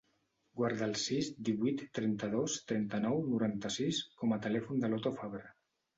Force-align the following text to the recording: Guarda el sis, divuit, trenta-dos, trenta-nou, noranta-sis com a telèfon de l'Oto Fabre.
Guarda 0.59 0.85
el 0.91 0.95
sis, 1.01 1.27
divuit, 1.49 1.83
trenta-dos, 1.99 2.55
trenta-nou, 2.71 3.21
noranta-sis 3.35 4.01
com 4.23 4.35
a 4.35 4.41
telèfon 4.47 4.83
de 4.87 4.93
l'Oto 4.95 5.13
Fabre. 5.21 5.45